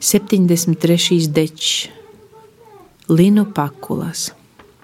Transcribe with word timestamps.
73. 0.00 1.28
dečs 1.28 1.88
Linu 3.08 3.46
Pakulas 3.54 4.32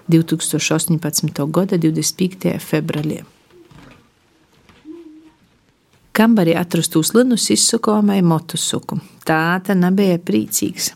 2018. 0.07 1.51
gada 1.51 1.77
25. 1.77 2.57
februārī. 2.57 3.19
Kambarī 6.13 6.57
atrastos 6.57 7.13
linus 7.13 7.49
izsukojamai 7.53 8.21
motosuku. 8.25 8.97
Tāta 9.25 9.77
nebija 9.77 10.17
priecīgs. 10.17 10.91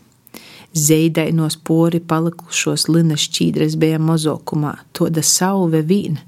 Zeidainos 0.74 1.58
pori 1.58 2.00
palikušos 2.00 2.88
linas 2.90 3.30
šķīdres 3.30 3.78
bija 3.78 4.02
mozokumā, 4.02 4.74
toda 4.94 5.22
sauve 5.22 5.82
vīna, 5.86 6.26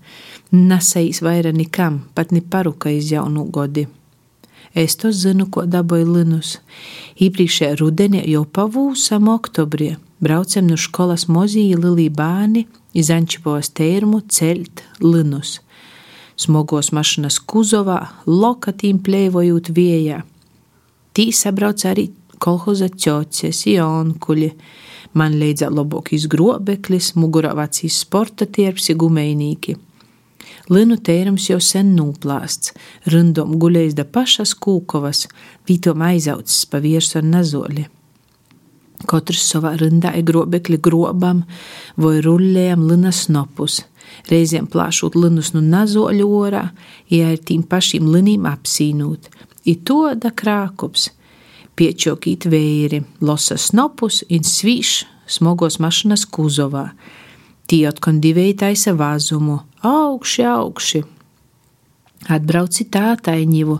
nesais 0.51 1.21
vaira 1.25 1.51
nikam, 1.51 2.03
pat 2.13 2.31
ni 2.31 2.41
paruka 2.41 2.89
iz 2.93 3.11
jaunu 3.11 3.49
godi. 3.49 3.87
Es 4.77 4.95
to 5.01 5.11
zinu, 5.11 5.47
ko 5.49 5.65
dabūju 5.65 6.11
linus. 6.13 6.57
Iepriekšējā 7.19 7.79
rudenī 7.79 8.21
jau 8.29 8.45
pavūsam 8.45 9.29
oktobrī. 9.31 9.95
Braucam 10.21 10.67
no 10.69 10.77
skolas 10.77 11.25
mozīja 11.31 11.79
lilī 11.79 12.09
bāni, 12.11 12.65
izančipos 12.93 13.71
tērmu 13.73 14.21
celt 14.29 14.83
linus. 15.01 15.59
Smogos 16.39 16.91
mašinas 16.95 17.39
kuzovā, 17.39 17.99
lokatīm 18.27 19.01
plēvojot 19.03 19.71
vējā. 19.75 20.21
Tī 21.15 21.29
sabrauc 21.35 21.83
arī 21.89 22.09
kolhoza 22.39 22.87
ķocies, 22.93 23.65
jonkuļi. 23.73 24.53
Man 25.17 25.35
leidzā 25.41 25.71
labāk 25.73 26.13
izgrobeklis, 26.15 27.15
mugurā 27.17 27.55
vecīs 27.57 27.97
sporta 28.03 28.45
tierps, 28.45 28.91
gumejnīki. 28.95 29.75
Linu 30.69 30.99
tērums 31.01 31.47
jau 31.49 31.57
sen 31.63 31.95
nūplāsts, 31.97 32.75
rindom 33.09 33.55
guļējis 33.61 33.95
da 33.97 34.05
pašas 34.05 34.53
kūkovas, 34.53 35.23
vītom 35.65 36.03
aizaucis 36.05 36.67
pa 36.69 36.81
viersu 36.83 37.17
ar 37.21 37.25
nazoļi. 37.25 37.87
Katrs 39.09 39.45
savā 39.49 39.73
rindā 39.79 40.11
ir 40.19 40.27
grobekļi 40.27 40.77
grobam 40.83 41.45
vai 41.97 42.19
rullējam 42.21 42.83
linas 42.85 43.23
snopus, 43.25 43.79
reizēm 44.29 44.67
plāšot 44.69 45.15
linus 45.17 45.53
no 45.55 45.63
nazoļu 45.65 46.27
orā, 46.37 46.65
ja 47.09 47.31
ar 47.31 47.39
tīm 47.41 47.63
pašīm 47.63 48.09
linīm 48.13 48.45
apsīnūt. 48.49 49.29
I 49.65 49.79
to 49.87 50.03
da 50.13 50.29
krākups, 50.29 51.09
piečokīt 51.79 52.45
vēri, 52.51 53.01
losa 53.25 53.57
snopus 53.57 54.21
un 54.29 54.45
svīš 54.45 54.99
smogos 55.29 55.79
mašinas 55.81 56.27
kuzovā, 56.29 56.91
Tī 57.69 57.83
atkal 57.85 58.17
divēji 58.17 58.55
taisa 58.63 58.95
vāzumu, 58.97 59.59
augši, 59.85 60.45
augši. 60.49 61.03
Atbrauci 62.33 62.87
tātaiņivu, 62.89 63.75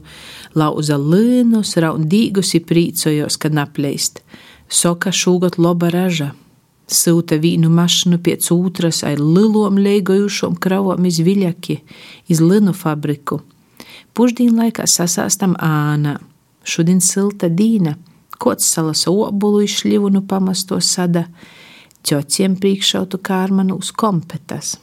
lauza 0.62 0.98
līnus, 1.02 1.74
raundīgus 1.82 2.54
i 2.56 2.62
prīcojos, 2.62 3.40
ka 3.42 3.50
napleist. 3.50 4.22
Soka 4.70 5.10
šūgot 5.10 5.58
loba 5.58 5.90
raža. 5.90 6.32
Sūta 6.90 7.38
vīnu 7.42 7.70
mašanu 7.74 8.18
pēc 8.26 8.52
otras 8.54 9.02
ar 9.06 9.18
lilom 9.18 9.78
leigojušom 9.82 10.56
kravom 10.62 11.06
iz 11.10 11.20
viļaki, 11.26 11.80
iz 12.30 12.42
linu 12.42 12.74
fabriku. 12.78 13.42
Pušdīn 14.14 14.54
laikā 14.58 14.86
sasāstam 14.90 15.56
ānā. 15.58 16.20
Šodien 16.62 17.02
silta 17.02 17.50
dīna, 17.50 17.96
kods 18.38 18.70
salas 18.70 19.08
obulu 19.10 19.64
iz 19.66 19.80
šļivunu 19.82 20.24
pamasto 20.30 20.78
sada 20.82 21.26
ķociem 22.08 22.56
priekšautu 22.60 23.20
kārmanu 23.24 23.80
uz 23.80 23.92
kompetas. 23.92 24.78